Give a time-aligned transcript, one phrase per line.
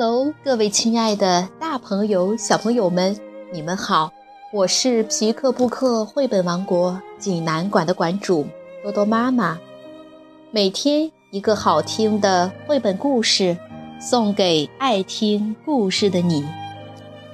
[0.00, 3.18] Hello，各位亲爱的大朋友、小朋友们，
[3.52, 4.12] 你们好！
[4.52, 8.46] 我是皮克布克绘本王国济南馆的馆主
[8.80, 9.58] 多多妈妈。
[10.52, 13.58] 每天一个好听的绘本故事，
[14.00, 16.46] 送给爱听故事的你。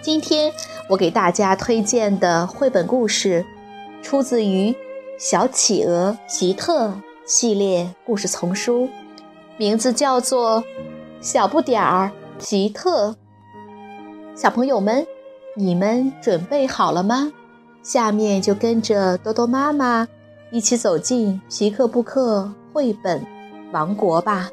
[0.00, 0.52] 今天
[0.88, 3.44] 我给大家推荐的绘本故事，
[4.02, 4.70] 出自于
[5.18, 6.86] 《小企鹅皮特》
[7.26, 8.88] 系列故事丛书，
[9.56, 10.62] 名字叫做
[11.20, 12.06] 《小不点儿》。
[12.38, 13.14] 皮特，
[14.34, 15.06] 小朋友们，
[15.56, 17.32] 你们准备好了吗？
[17.82, 20.06] 下面就跟着多多妈妈
[20.50, 23.24] 一起走进皮克布克绘本
[23.72, 24.50] 王国吧。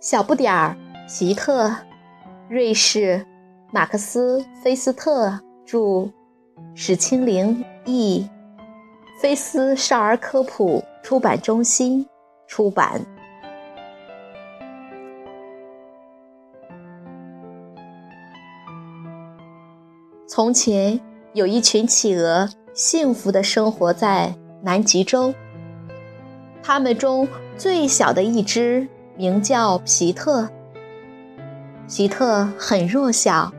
[0.00, 0.76] 小不点儿，
[1.08, 1.70] 皮特。
[2.50, 3.24] 瑞士，
[3.70, 6.10] 马克思·菲斯特著，
[6.74, 8.28] 史清玲译，
[9.22, 12.04] 菲斯少儿科普出版中心
[12.48, 13.06] 出版。
[20.26, 20.98] 从前
[21.34, 25.32] 有一群企鹅，幸福的生活在南极洲。
[26.64, 30.50] 它们中最小的一只名叫皮特。
[31.92, 33.52] 皮特很弱小，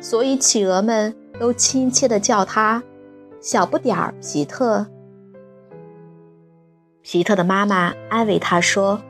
[0.00, 2.80] 所以企鹅们都亲切地叫他
[3.42, 4.86] “小不点儿皮特”。
[7.02, 9.02] 皮特的妈妈安慰他说：“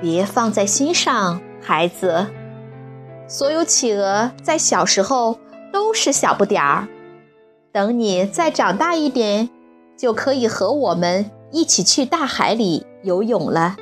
[0.00, 2.28] 别放在心上，孩子。
[3.26, 5.40] 所有企鹅在小时候
[5.72, 6.86] 都是小不点儿，
[7.72, 9.50] 等你再长大一点，
[9.96, 13.76] 就可以和我们一起去大海里游泳了。”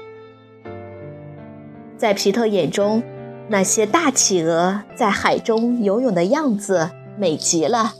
[1.98, 3.02] 在皮特眼中。
[3.48, 7.94] 那些大企鹅在海中游泳的样子美极了。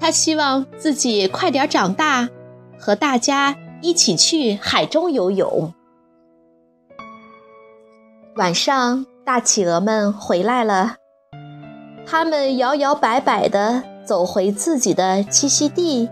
[0.00, 2.28] 他希望自己快点长大，
[2.78, 5.72] 和大家一起去海中游泳。
[8.36, 10.96] 晚上，大企鹅们回来了，
[12.04, 16.10] 他们摇摇摆摆地走回自己的栖息地。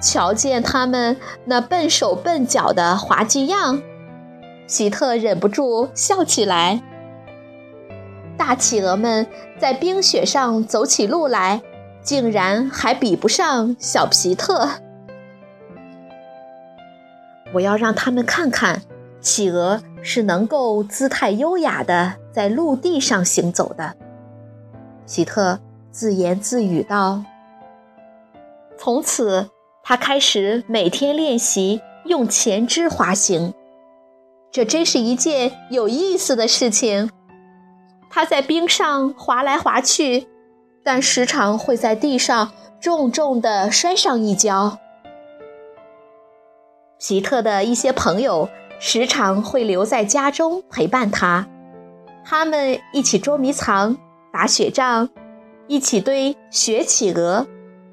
[0.00, 3.82] 瞧见他们那笨手笨脚的滑稽样。
[4.66, 6.82] 希特忍不住笑起来。
[8.36, 9.26] 大企鹅们
[9.58, 11.62] 在冰雪上走起路来，
[12.02, 14.68] 竟然还比不上小皮特。
[17.54, 18.82] 我要让他们看看，
[19.20, 23.94] 企鹅是能够姿态优雅的在陆地上行走的。
[25.06, 25.58] 皮特
[25.90, 27.22] 自言自语道。
[28.76, 29.48] 从此，
[29.82, 33.54] 他开始每天练习用前肢滑行。
[34.56, 37.10] 这真是一件有意思的事情。
[38.08, 40.26] 他在冰上滑来滑去，
[40.82, 44.78] 但时常会在地上重重地摔上一跤。
[46.98, 51.46] 皮特的一些朋友时常会留在家中陪伴他，
[52.24, 53.98] 他们一起捉迷藏、
[54.32, 55.10] 打雪仗，
[55.66, 57.46] 一起堆雪企鹅，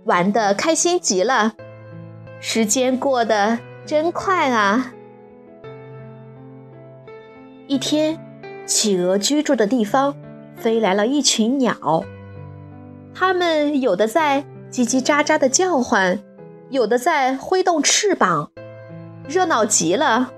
[0.06, 1.56] 玩得开心极了。
[2.40, 4.94] 时间过得真快啊！
[7.68, 8.20] 一天，
[8.66, 10.16] 企鹅居住的地方
[10.58, 12.04] 飞来了一群鸟，
[13.16, 16.20] 它们有的在叽叽喳喳的叫唤，
[16.70, 18.52] 有的在挥动翅膀，
[19.28, 20.32] 热闹极了。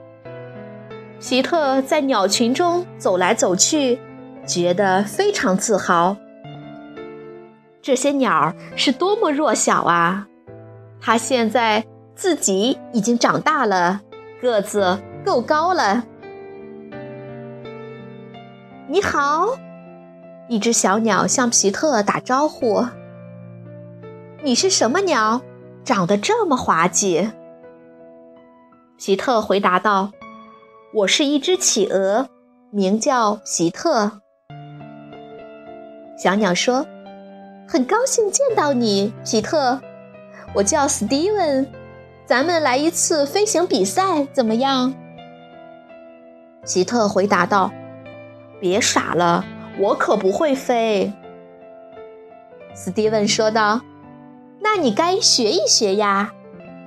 [1.20, 4.00] 皮特在鸟群中走来走去，
[4.46, 6.16] 觉得非常自豪。
[7.82, 10.28] 这些鸟是多么弱小啊！
[11.02, 14.02] 他现在自己已经长大了，
[14.40, 16.06] 个子够高了。
[18.96, 19.58] 你好，
[20.48, 22.86] 一只小鸟向皮特打招呼。
[24.42, 25.42] 你是什么鸟？
[25.84, 27.30] 长得这么滑稽？
[28.98, 30.14] 皮特回答道
[30.96, 32.30] ：“我是一只企鹅，
[32.72, 34.22] 名叫皮特。”
[36.18, 36.86] 小鸟说
[37.68, 39.82] ：“很高兴见到你，皮特。
[40.54, 41.70] 我叫史蒂文，
[42.26, 44.94] 咱们来一次飞行比赛，怎么样？”
[46.66, 47.70] 皮特回答道。
[48.66, 49.46] 别傻了，
[49.78, 51.14] 我可不会飞。”
[52.74, 53.82] 斯蒂文说道
[54.60, 56.34] ，“那你该学一学呀，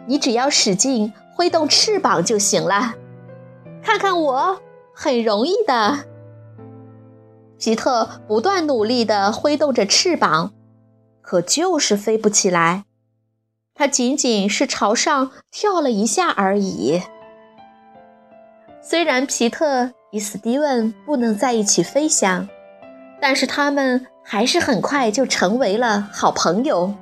[0.08, 2.94] 你只要使劲挥动翅膀就行了。
[3.80, 4.60] 看看我，
[4.92, 6.00] 很容易的。”
[7.60, 10.52] 皮特不断努力地挥动着翅膀，
[11.22, 12.86] 可就是飞不起来。
[13.72, 17.02] 他仅仅是朝上跳了一下而已。
[18.82, 19.92] 虽然皮特。
[20.10, 22.48] 与斯蒂文不能在一起飞翔，
[23.20, 26.94] 但是他们还是很快就成为了好朋友。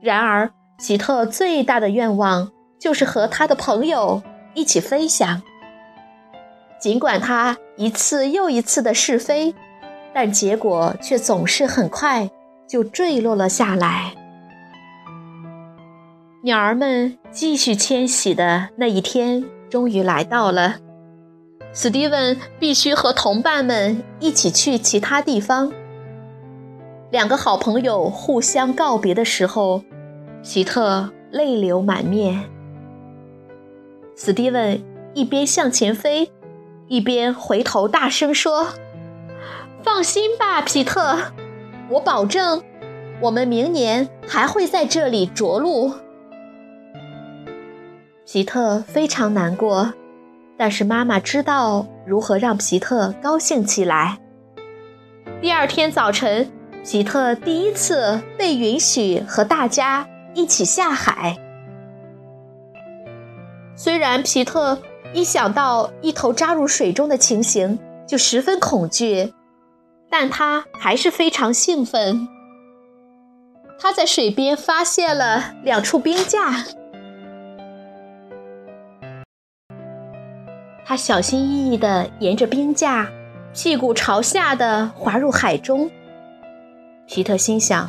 [0.00, 4.22] 然而，奇特最大的愿望就是和他的朋友
[4.54, 5.42] 一起飞翔。
[6.78, 9.54] 尽管他一次又一次的试飞，
[10.14, 12.30] 但结果却总是很快
[12.66, 14.14] 就坠落了下来。
[16.42, 20.76] 鸟儿们继续迁徙的那一天终于来到了。
[21.72, 25.72] 史蒂文必须和同伴们一起去其他地方。
[27.10, 29.82] 两个好朋友互相告别的时候，
[30.42, 32.44] 希特泪流满面。
[34.16, 34.82] 史蒂文
[35.14, 36.32] 一边向前飞，
[36.88, 38.68] 一边回头大声说
[39.82, 41.16] ：“放心吧，皮特，
[41.88, 42.62] 我保证，
[43.22, 45.92] 我们明年还会在这里着陆。”
[48.26, 49.94] 皮特非常难过，
[50.60, 54.18] 但是妈妈知道如何让皮特高兴起来。
[55.40, 56.52] 第二天早晨，
[56.84, 61.34] 皮特第一次被允许和大家一起下海。
[63.74, 64.78] 虽然皮特
[65.14, 69.32] 一想到一头扎入水中的情形就十分恐惧，
[70.10, 72.28] 但他还是非常兴奋。
[73.78, 76.66] 他在水边发现了两处冰架。
[80.90, 83.08] 他小心翼翼地沿着冰架，
[83.54, 85.88] 屁股朝下的滑入海中。
[87.06, 87.88] 皮特心想：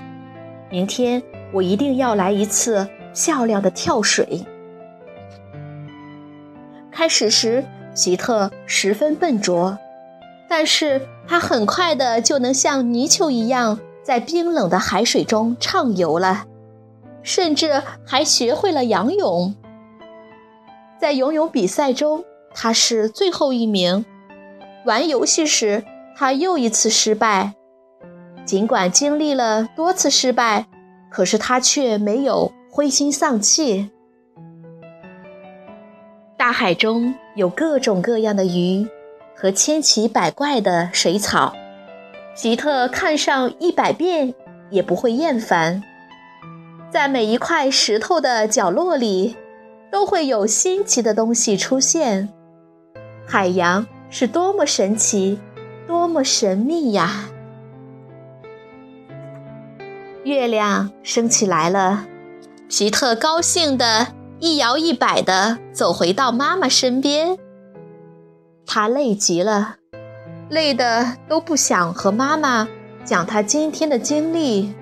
[0.69, 1.19] 明天
[1.51, 4.45] 我一定要来一次漂亮的跳水。
[6.91, 7.65] 开始时，
[7.95, 9.75] 皮特十分笨拙，
[10.47, 16.45] 但是他很快的就能像泥鳅一样在冰冷的海水中畅游了，
[17.23, 19.55] 甚至还学会了仰泳。
[20.99, 22.23] 在游泳比赛中。
[22.53, 24.05] 他是最后一名。
[24.85, 25.83] 玩游戏时，
[26.15, 27.53] 他又一次失败。
[28.43, 30.65] 尽管经历了多次失败，
[31.09, 33.91] 可是他却没有灰心丧气。
[36.37, 38.87] 大海中有各种各样的鱼
[39.35, 41.53] 和千奇百怪的水草，
[42.33, 44.33] 吉特看上一百遍
[44.71, 45.83] 也不会厌烦。
[46.89, 49.37] 在每一块石头的角落里，
[49.91, 52.29] 都会有新奇的东西出现。
[53.31, 55.39] 海洋是多么神奇，
[55.87, 57.29] 多么神秘呀！
[60.25, 62.05] 月亮升起来了，
[62.67, 64.07] 皮特高兴的
[64.39, 67.37] 一摇一摆的走回到妈妈身边。
[68.65, 69.77] 他累极了，
[70.49, 72.67] 累得都不想和妈妈
[73.05, 74.73] 讲他今天的经历，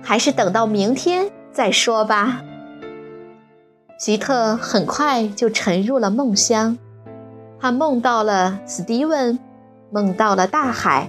[0.00, 2.44] 还是等到明天再说吧。
[3.98, 6.78] 皮特很快就沉入了梦乡。
[7.62, 9.38] 他梦到了史蒂文，
[9.92, 11.08] 梦到了大海，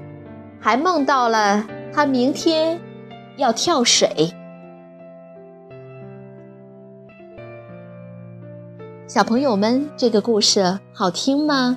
[0.61, 2.79] 还梦到了他明天
[3.37, 4.31] 要跳水。
[9.07, 11.75] 小朋友们，这个故事好听吗？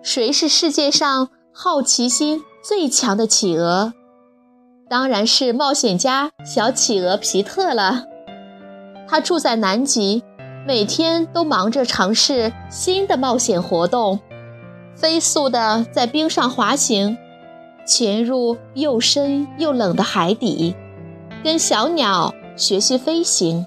[0.00, 3.92] 谁是世界上好奇心最强的企鹅？
[4.88, 8.04] 当然是冒险家小企鹅皮特了。
[9.08, 10.22] 他住在南极。
[10.66, 14.18] 每天都忙着尝试新的冒险活动，
[14.96, 17.16] 飞速地在冰上滑行，
[17.86, 20.74] 潜入又深又冷的海底，
[21.44, 23.64] 跟小鸟学习飞行。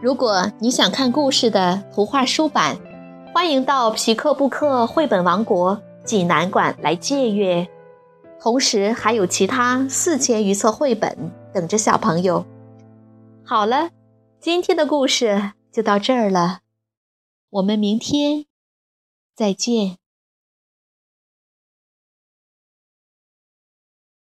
[0.00, 2.76] 如果你想看故事的图画书版，
[3.34, 7.66] 欢迎到皮克布克绘本王国济南馆来借阅，
[8.40, 12.46] 同时还有其他四千余册绘本等着小朋友。
[13.44, 13.88] 好了。
[14.42, 16.62] 今天的故事就到这儿了，
[17.48, 18.46] 我们明天
[19.36, 20.01] 再见。